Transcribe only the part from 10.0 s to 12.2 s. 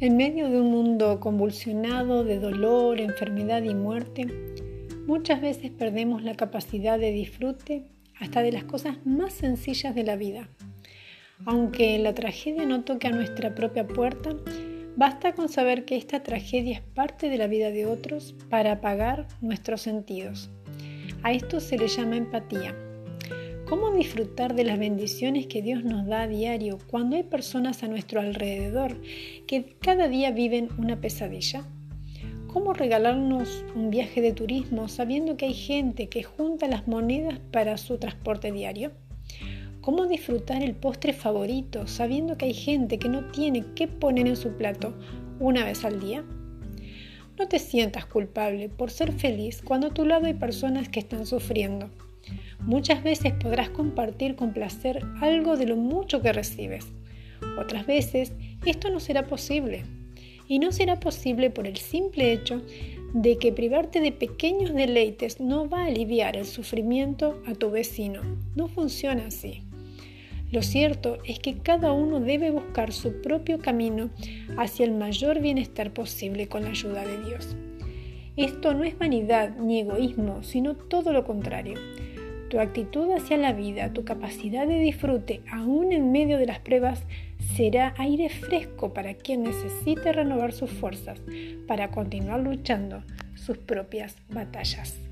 la vida. Aunque la